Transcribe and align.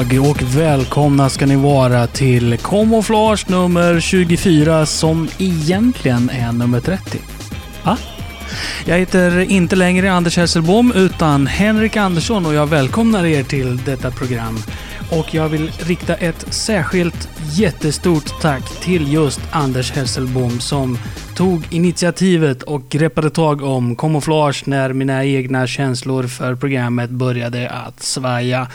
Dag 0.00 0.30
och 0.30 0.42
välkomna 0.42 1.28
ska 1.28 1.46
ni 1.46 1.56
vara 1.56 2.06
till 2.06 2.58
Camouflage 2.58 3.50
nummer 3.50 4.00
24 4.00 4.86
som 4.86 5.28
egentligen 5.38 6.30
är 6.30 6.52
nummer 6.52 6.80
30. 6.80 7.18
Va? 7.84 7.98
Jag 8.84 8.98
heter 8.98 9.40
inte 9.40 9.76
längre 9.76 10.12
Anders 10.12 10.36
Hesselbom 10.36 10.92
utan 10.92 11.46
Henrik 11.46 11.96
Andersson 11.96 12.46
och 12.46 12.54
jag 12.54 12.66
välkomnar 12.66 13.26
er 13.26 13.42
till 13.42 13.76
detta 13.76 14.10
program. 14.10 14.58
Och 15.10 15.34
jag 15.34 15.48
vill 15.48 15.70
rikta 15.78 16.14
ett 16.14 16.54
särskilt 16.54 17.28
jättestort 17.52 18.40
tack 18.40 18.80
till 18.80 19.12
just 19.12 19.40
Anders 19.50 19.92
Hesselbom 19.92 20.60
som 20.60 20.98
tog 21.40 21.66
initiativet 21.70 22.62
och 22.62 22.88
greppade 22.88 23.30
tag 23.30 23.62
om 23.62 23.96
kamouflage 23.96 24.62
när 24.66 24.92
mina 24.92 25.24
egna 25.24 25.66
känslor 25.66 26.22
för 26.22 26.54
programmet 26.54 27.10
började 27.10 27.70
att 27.70 28.02
svaja. 28.02 28.66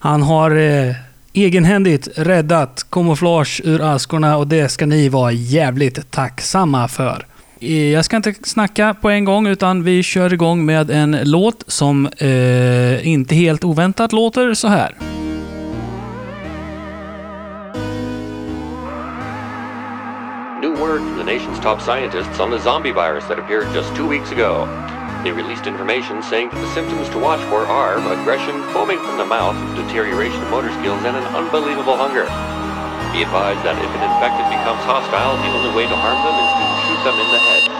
Han 0.00 0.22
har 0.22 0.50
eh, 0.50 0.94
egenhändigt 1.32 2.08
räddat 2.16 2.86
kamouflage 2.90 3.60
ur 3.64 3.94
askorna 3.94 4.36
och 4.36 4.46
det 4.46 4.68
ska 4.68 4.86
ni 4.86 5.08
vara 5.08 5.32
jävligt 5.32 6.10
tacksamma 6.10 6.88
för. 6.88 7.26
Eh, 7.60 7.90
jag 7.90 8.04
ska 8.04 8.16
inte 8.16 8.34
snacka 8.42 8.94
på 8.94 9.10
en 9.10 9.24
gång 9.24 9.46
utan 9.46 9.82
vi 9.82 10.02
kör 10.02 10.32
igång 10.32 10.64
med 10.66 10.90
en 10.90 11.18
låt 11.22 11.64
som 11.66 12.06
eh, 12.06 13.08
inte 13.08 13.34
helt 13.34 13.64
oväntat 13.64 14.12
låter 14.12 14.54
så 14.54 14.68
här. 14.68 14.94
Word 20.94 21.08
from 21.08 21.18
the 21.18 21.24
nation's 21.24 21.58
top 21.58 21.80
scientists 21.80 22.38
on 22.38 22.50
the 22.50 22.58
zombie 22.60 22.92
virus 22.92 23.24
that 23.24 23.36
appeared 23.36 23.66
just 23.74 23.90
two 23.96 24.06
weeks 24.06 24.30
ago. 24.30 24.62
They 25.24 25.32
released 25.32 25.66
information 25.66 26.22
saying 26.22 26.50
that 26.50 26.60
the 26.60 26.72
symptoms 26.72 27.08
to 27.10 27.18
watch 27.18 27.42
for 27.50 27.66
are 27.66 27.98
aggression, 27.98 28.54
foaming 28.70 28.98
from 29.02 29.18
the 29.18 29.26
mouth, 29.26 29.58
deterioration 29.74 30.40
of 30.42 30.50
motor 30.50 30.70
skills, 30.70 31.02
and 31.02 31.16
an 31.16 31.26
unbelievable 31.34 31.96
hunger. 31.96 32.30
Be 33.10 33.26
advised 33.26 33.66
that 33.66 33.74
if 33.74 33.90
an 33.90 34.06
infected 34.06 34.46
becomes 34.54 34.86
hostile, 34.86 35.34
the 35.42 35.50
only 35.50 35.74
way 35.74 35.90
to 35.90 35.96
harm 35.98 36.18
them 36.22 36.36
is 36.38 36.52
to 36.62 36.64
shoot 36.86 37.02
them 37.02 37.18
in 37.18 37.28
the 37.34 37.42
head. 37.42 37.73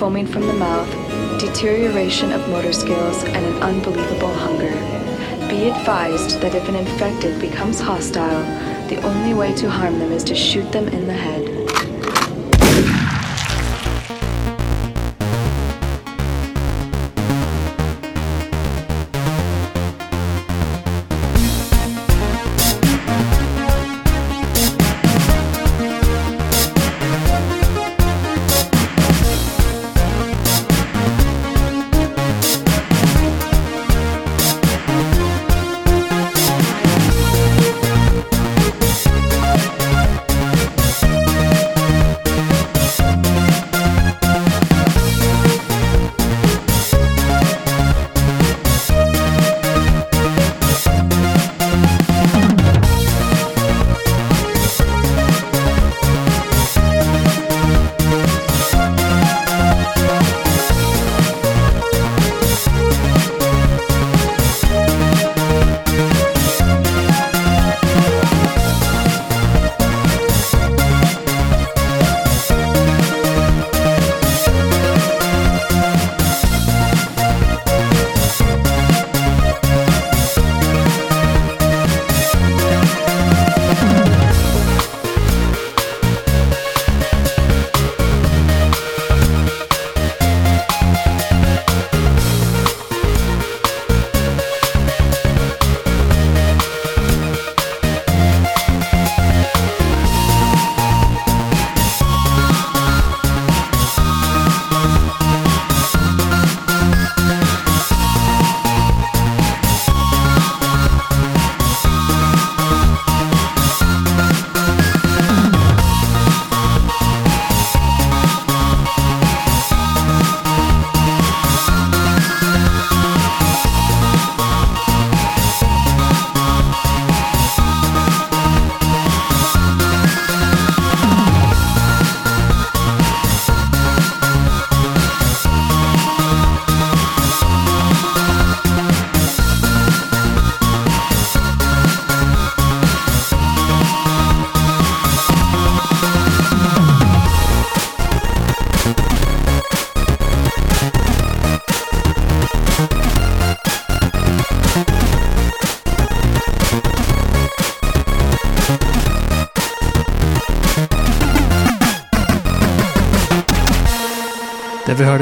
Foaming 0.00 0.26
from 0.26 0.46
the 0.46 0.52
mouth, 0.54 0.90
deterioration 1.38 2.32
of 2.32 2.48
motor 2.48 2.72
skills, 2.72 3.22
and 3.22 3.44
an 3.44 3.62
unbelievable 3.62 4.32
hunger. 4.32 4.70
Be 5.46 5.68
advised 5.68 6.40
that 6.40 6.54
if 6.54 6.66
an 6.70 6.74
infected 6.74 7.38
becomes 7.38 7.78
hostile, 7.78 8.42
the 8.88 8.96
only 9.02 9.34
way 9.34 9.52
to 9.56 9.68
harm 9.68 9.98
them 9.98 10.10
is 10.10 10.24
to 10.24 10.34
shoot 10.34 10.72
them 10.72 10.88
in 10.88 11.06
the 11.06 11.12
head. 11.12 11.59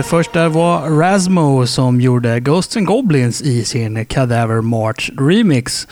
Först 0.08 0.32
där 0.32 0.48
var 0.48 0.90
Rasmo 0.90 1.66
som 1.66 2.00
gjorde 2.00 2.40
Ghosts 2.40 2.76
and 2.76 2.86
Goblins 2.86 3.42
i 3.42 3.64
sin 3.64 4.04
Cadaver 4.04 4.60
March 4.60 5.10
Remix. 5.18 5.88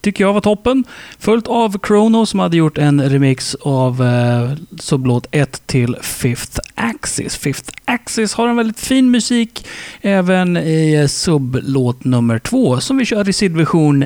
Tycker 0.00 0.24
jag 0.24 0.32
var 0.32 0.40
toppen. 0.40 0.84
Följt 1.18 1.46
av 1.46 1.78
Chrono 1.86 2.26
som 2.26 2.40
hade 2.40 2.56
gjort 2.56 2.78
en 2.78 3.10
remix 3.10 3.54
av 3.54 4.02
eh, 4.02 4.50
sublåt 4.80 5.26
1 5.30 5.66
till 5.66 5.96
Fifth 6.02 6.60
Axis. 6.74 7.36
Fifth 7.36 7.72
Axis 7.84 8.34
har 8.34 8.48
en 8.48 8.56
väldigt 8.56 8.80
fin 8.80 9.10
musik 9.10 9.66
även 10.00 10.56
i 10.56 10.94
eh, 10.94 11.06
sublåt 11.06 12.04
nummer 12.04 12.38
2 12.38 12.80
som 12.80 12.96
vi 12.96 13.04
kör 13.04 13.28
i 13.28 13.32
sidvision 13.32 14.04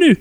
nu. 0.00 0.16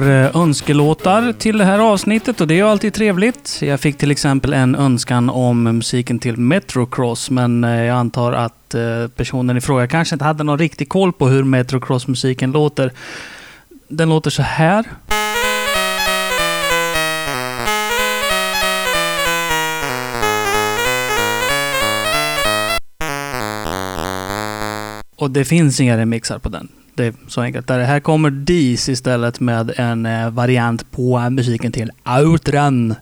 Har 0.00 0.24
eh, 0.24 0.36
önskelåtar 0.36 1.32
till 1.32 1.58
det 1.58 1.64
här 1.64 1.78
avsnittet 1.78 2.40
och 2.40 2.46
det 2.46 2.54
är 2.54 2.56
ju 2.56 2.68
alltid 2.68 2.94
trevligt. 2.94 3.58
Jag 3.62 3.80
fick 3.80 3.98
till 3.98 4.10
exempel 4.10 4.52
en 4.52 4.74
önskan 4.74 5.30
om 5.30 5.62
musiken 5.62 6.18
till 6.18 6.36
Metrocross, 6.36 7.30
men 7.30 7.64
eh, 7.64 7.84
jag 7.84 7.96
antar 7.96 8.32
att 8.32 8.74
eh, 8.74 9.08
personen 9.16 9.56
i 9.56 9.60
fråga 9.60 9.86
kanske 9.86 10.14
inte 10.14 10.24
hade 10.24 10.44
någon 10.44 10.58
riktig 10.58 10.88
koll 10.88 11.12
på 11.12 11.28
hur 11.28 11.44
Metrocross-musiken 11.44 12.52
låter. 12.52 12.92
Den 13.88 14.08
låter 14.08 14.30
så 14.30 14.42
här. 14.42 14.84
Och 25.16 25.30
det 25.30 25.44
finns 25.44 25.80
inga 25.80 25.96
remixar 25.96 26.38
på 26.38 26.48
den. 26.48 26.68
Det 27.00 27.06
är 27.06 27.14
så 27.28 27.40
enkelt. 27.40 27.66
Där 27.66 27.80
här 27.80 28.00
kommer 28.00 28.30
dis 28.30 28.88
istället 28.88 29.40
med 29.40 29.72
en 29.76 30.06
eh, 30.06 30.30
variant 30.30 30.90
på 30.90 31.30
musiken 31.30 31.72
till 31.72 31.90
Outrun. 32.20 32.94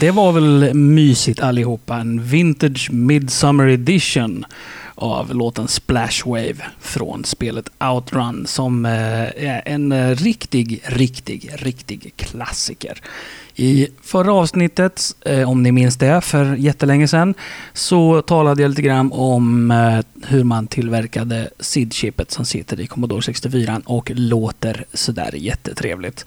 Det 0.00 0.10
var 0.10 0.32
väl 0.32 0.74
mysigt 0.74 1.40
allihopa. 1.40 1.96
En 1.96 2.22
Vintage 2.22 2.90
Midsummer 2.92 3.68
Edition 3.68 4.44
av 4.94 5.34
låten 5.34 5.68
Splash 5.68 6.26
Wave 6.26 6.56
från 6.80 7.24
spelet 7.24 7.70
Outrun 7.80 8.46
som 8.46 8.86
eh, 8.86 8.92
är 8.92 9.62
en 9.64 9.92
eh, 9.92 10.10
riktig, 10.10 10.82
riktig, 10.86 11.50
riktig 11.54 12.12
klassiker. 12.16 13.00
I 13.54 13.88
förra 14.02 14.32
avsnittet, 14.32 15.02
eh, 15.20 15.50
om 15.50 15.62
ni 15.62 15.72
minns 15.72 15.96
det, 15.96 16.20
för 16.20 16.54
jättelänge 16.54 17.08
sedan, 17.08 17.34
så 17.72 18.22
talade 18.22 18.62
jag 18.62 18.68
lite 18.68 18.82
grann 18.82 19.12
om 19.12 19.72
hur 20.26 20.44
man 20.44 20.66
tillverkade 20.66 21.50
SID-chippet 21.58 22.30
som 22.30 22.44
sitter 22.44 22.80
i 22.80 22.86
Commodore 22.86 23.22
64 23.22 23.80
och 23.84 24.10
låter 24.14 24.84
sådär 24.92 25.34
jättetrevligt. 25.34 26.26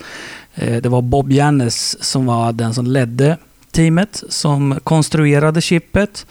Det 0.56 0.86
var 0.86 1.02
Bob 1.02 1.32
Jannes 1.32 2.04
som 2.04 2.26
var 2.26 2.52
den 2.52 2.74
som 2.74 2.86
ledde 2.88 3.38
teamet 3.72 4.24
som 4.30 4.80
konstruerade 4.84 5.62
chippet 5.62 6.26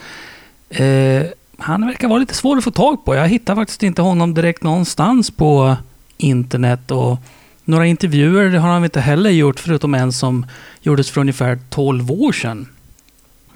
eh, 0.71 1.23
han 1.59 1.87
verkar 1.87 2.09
vara 2.09 2.19
lite 2.19 2.35
svår 2.35 2.57
att 2.57 2.65
få 2.65 2.71
tag 2.71 3.05
på. 3.05 3.15
Jag 3.15 3.29
hittar 3.29 3.55
faktiskt 3.55 3.83
inte 3.83 4.03
honom 4.03 4.35
direkt 4.35 4.63
någonstans 4.63 5.31
på 5.31 5.77
internet. 6.17 6.91
och 6.91 7.19
Några 7.65 7.87
intervjuer 7.87 8.51
har 8.51 8.69
han 8.69 8.85
inte 8.85 9.01
heller 9.01 9.31
gjort, 9.31 9.61
förutom 9.61 9.95
en 9.95 10.13
som 10.13 10.47
gjordes 10.81 11.11
för 11.11 11.21
ungefär 11.21 11.59
12 11.71 12.11
år 12.11 12.33
sedan. 12.33 12.69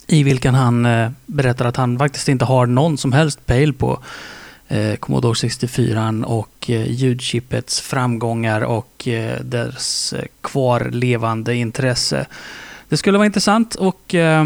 I 0.07 0.23
vilken 0.23 0.55
han 0.55 0.87
eh, 0.87 1.11
berättar 1.27 1.65
att 1.65 1.77
han 1.77 1.99
faktiskt 1.99 2.29
inte 2.29 2.45
har 2.45 2.67
någon 2.67 2.99
som 2.99 3.13
helst 3.13 3.47
pejl 3.47 3.73
på 3.73 4.03
eh, 4.69 4.95
Commodore 4.97 5.37
64 5.37 6.15
och 6.27 6.71
eh, 6.71 6.91
ljudchippets 6.91 7.81
framgångar 7.81 8.61
och 8.61 9.09
eh, 9.09 9.41
dess 9.41 10.13
eh, 10.13 10.25
kvarlevande 10.41 11.55
intresse. 11.55 12.27
Det 12.93 12.97
skulle 12.97 13.19
vara 13.19 13.27
intressant 13.27 13.77
att 13.81 14.15
eh, 14.15 14.45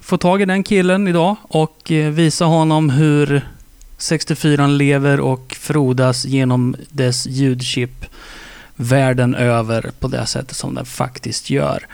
få 0.00 0.16
tag 0.16 0.42
i 0.42 0.44
den 0.44 0.62
killen 0.62 1.08
idag 1.08 1.36
och 1.42 1.92
eh, 1.92 2.10
visa 2.10 2.44
honom 2.44 2.90
hur 2.90 3.48
64 3.98 4.66
lever 4.66 5.20
och 5.20 5.56
frodas 5.60 6.24
genom 6.24 6.76
dess 6.88 7.26
ljudchip 7.26 8.06
världen 8.76 9.34
över 9.34 9.90
på 10.00 10.08
det 10.08 10.26
sättet 10.26 10.56
som 10.56 10.74
den 10.74 10.84
faktiskt 10.84 11.50
gör. 11.50 11.86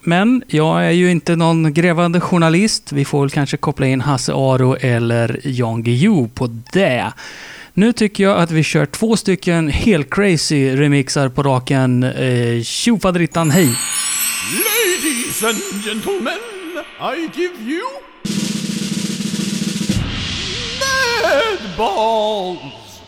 Men 0.00 0.42
jag 0.46 0.86
är 0.86 0.90
ju 0.90 1.10
inte 1.10 1.36
någon 1.36 1.74
grävande 1.74 2.20
journalist. 2.20 2.92
Vi 2.92 3.04
får 3.04 3.20
väl 3.20 3.30
kanske 3.30 3.56
koppla 3.56 3.86
in 3.86 4.00
Hasse 4.00 4.32
Aro 4.32 4.76
eller 4.80 5.40
Jan 5.44 5.82
Guillou 5.82 6.28
på 6.28 6.60
det. 6.72 7.12
Nu 7.74 7.92
tycker 7.92 8.24
jag 8.24 8.38
att 8.38 8.50
vi 8.50 8.62
kör 8.62 8.86
två 8.86 9.16
stycken 9.16 9.68
helt 9.68 10.10
crazy 10.10 10.76
remixar 10.76 11.28
på 11.28 11.42
raken. 11.42 12.02
Eh, 12.02 12.62
Tjofaderittan, 12.62 13.50
hej! 13.50 13.76
Ladies 15.42 15.70
and 15.70 15.82
gentlemen! 15.82 16.40
I 16.98 17.28
give 17.28 17.60
you 17.60 18.00
mad 20.80 21.76
balls. 21.76 23.02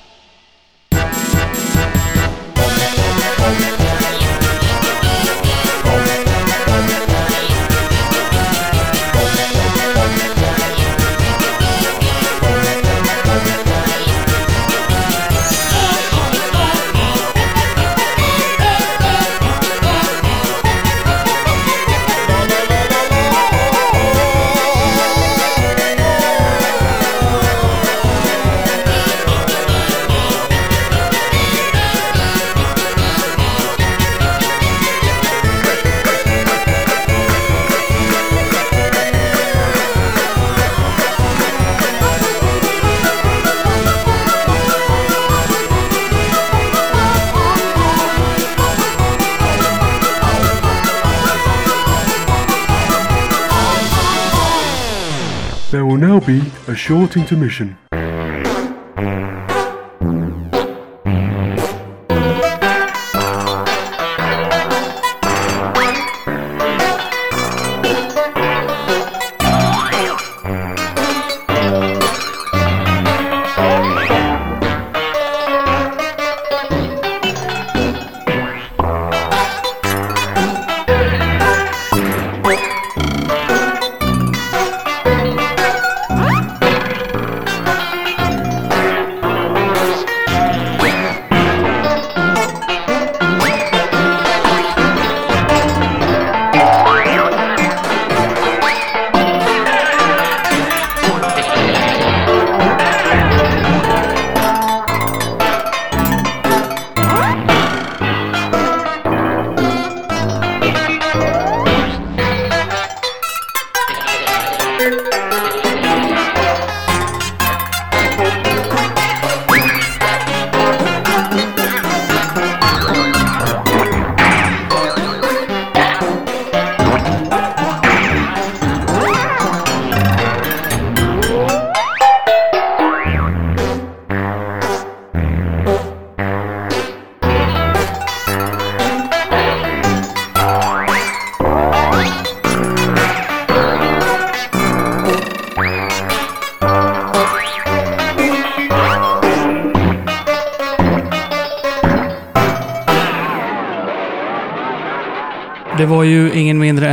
Short 56.79 57.17
intermission. 57.17 57.77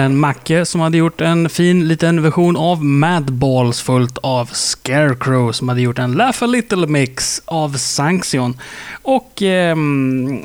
En 0.05 0.19
Macke 0.19 0.65
som 0.65 0.81
hade 0.81 0.97
gjort 0.97 1.21
en 1.21 1.49
fin 1.49 1.87
liten 1.87 2.21
version 2.21 2.57
av 2.57 2.83
Madballs 2.83 3.81
fullt 3.81 4.17
av 4.17 4.45
Scarecrow 4.45 5.51
som 5.51 5.69
hade 5.69 5.81
gjort 5.81 5.99
en 5.99 6.11
Laugh 6.11 6.43
a 6.43 6.45
Little 6.45 6.87
Mix 6.87 7.41
av 7.45 7.77
Sanction. 7.77 8.57
Och 9.01 9.41
eh, 9.41 9.75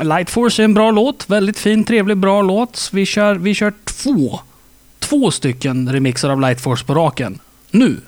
Light 0.02 0.30
Force 0.30 0.62
är 0.62 0.64
en 0.64 0.74
bra 0.74 0.90
låt. 0.90 1.30
Väldigt 1.30 1.58
fin, 1.58 1.84
trevlig, 1.84 2.16
bra 2.16 2.42
låt. 2.42 2.90
Vi 2.92 3.06
kör, 3.06 3.34
vi 3.34 3.54
kör 3.54 3.72
två, 3.84 4.40
två 4.98 5.30
stycken 5.30 5.92
remixer 5.92 6.28
av 6.28 6.40
Light 6.40 6.60
Force 6.60 6.84
på 6.84 6.94
raken. 6.94 7.38
Nu! 7.70 8.00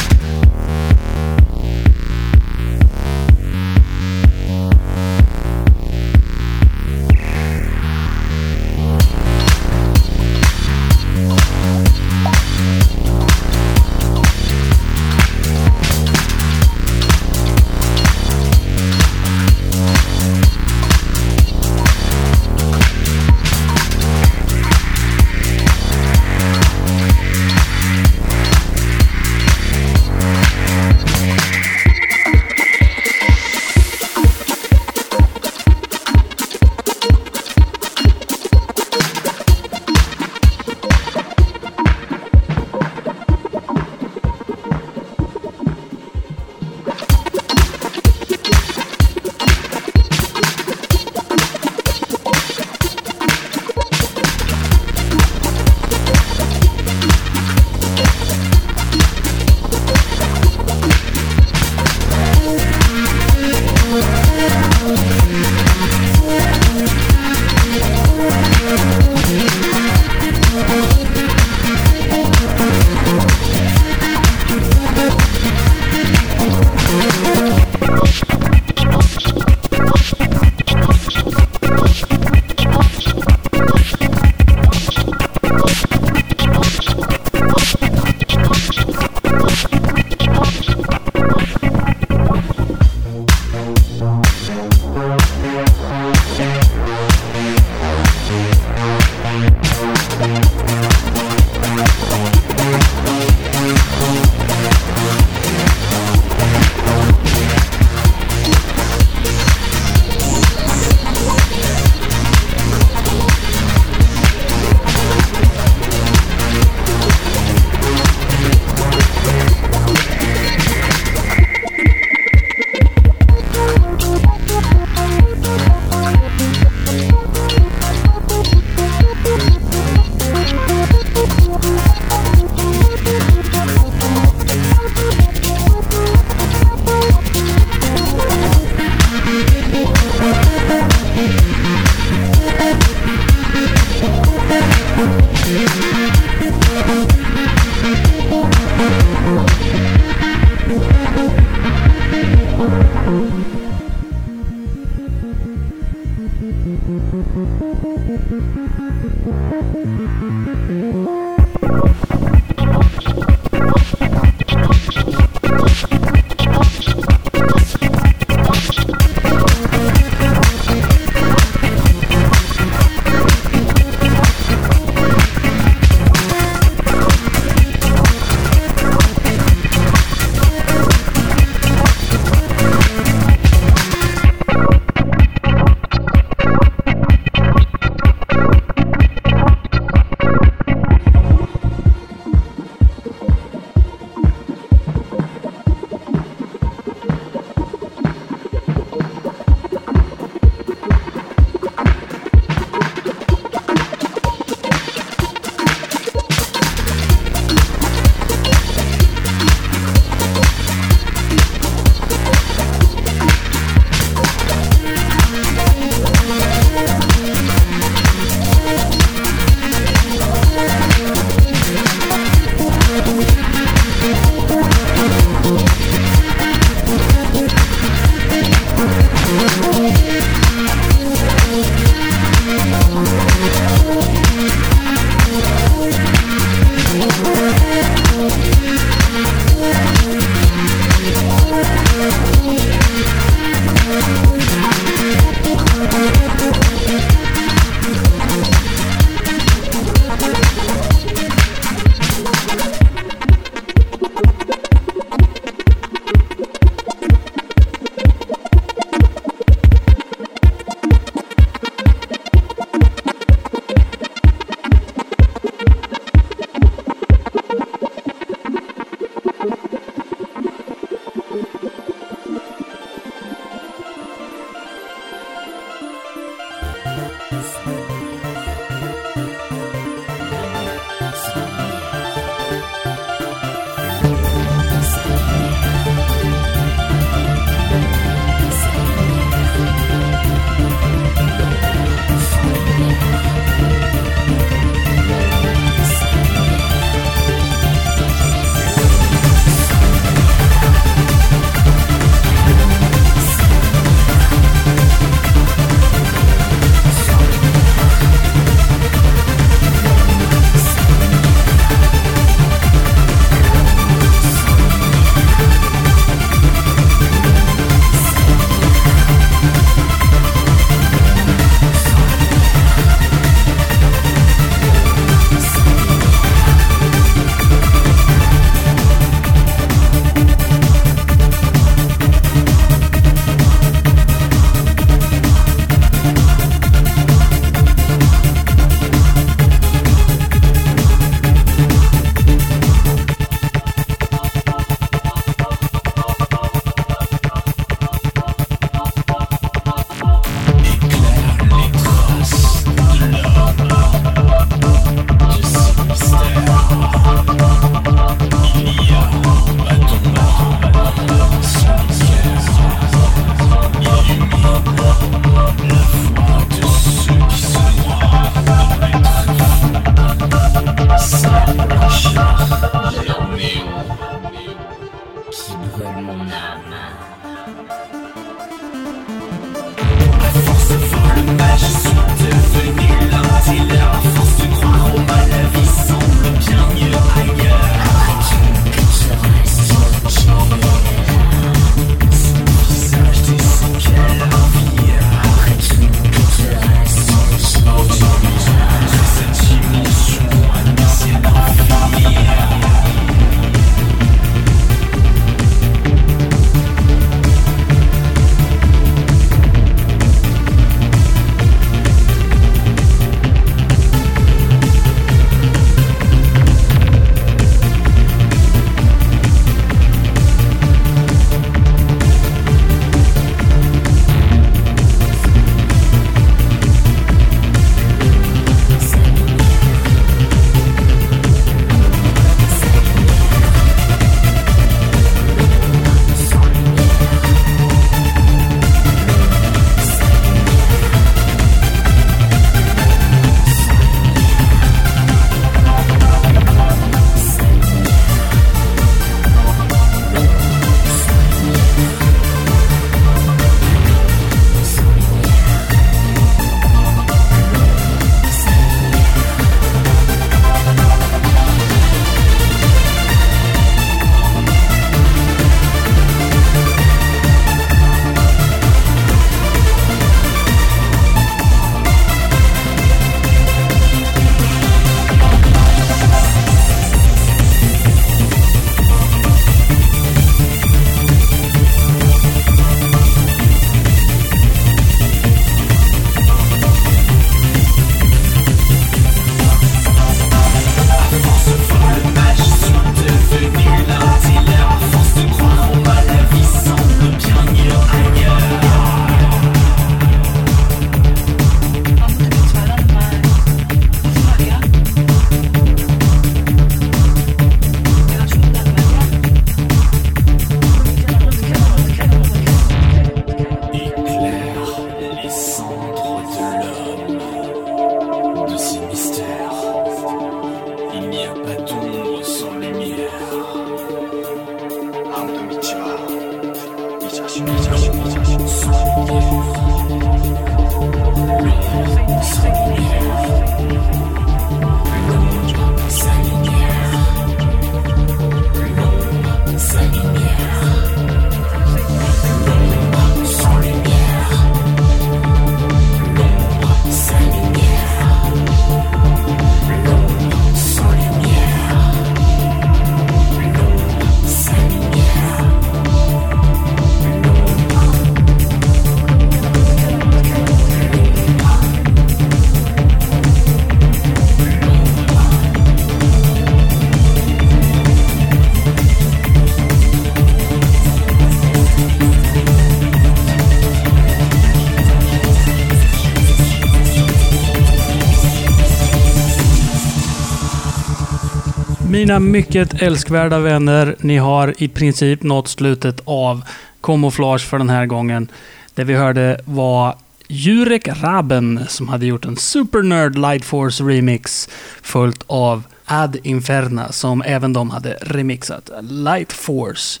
Mina 582.08 582.20
mycket 582.20 582.82
älskvärda 582.82 583.38
vänner, 583.38 583.96
ni 583.98 584.16
har 584.16 584.54
i 584.58 584.68
princip 584.68 585.22
nått 585.22 585.48
slutet 585.48 586.00
av 586.04 586.42
Camouflage 586.82 587.46
för 587.46 587.58
den 587.58 587.68
här 587.68 587.86
gången. 587.86 588.30
Det 588.74 588.84
vi 588.84 588.94
hörde 588.94 589.40
var 589.44 589.96
Jurek 590.28 590.88
Raben 590.88 591.60
som 591.68 591.88
hade 591.88 592.06
gjort 592.06 592.24
en 592.24 592.36
supernerd 592.36 593.18
Lightforce 593.18 593.30
Light 593.30 593.44
Force 593.44 593.84
remix 593.84 594.48
följt 594.82 595.24
av 595.26 595.62
Ad 595.84 596.18
Inferna 596.22 596.92
som 596.92 597.22
även 597.22 597.52
de 597.52 597.70
hade 597.70 597.98
remixat 598.00 598.70
Light 598.82 599.32
Force. 599.32 600.00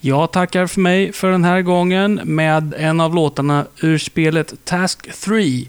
Jag 0.00 0.32
tackar 0.32 0.66
för 0.66 0.80
mig 0.80 1.12
för 1.12 1.30
den 1.30 1.44
här 1.44 1.62
gången 1.62 2.20
med 2.24 2.74
en 2.78 3.00
av 3.00 3.14
låtarna 3.14 3.66
ur 3.82 3.98
spelet 3.98 4.54
Task 4.64 5.12
3. 5.24 5.64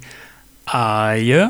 Adjö! 0.66 1.50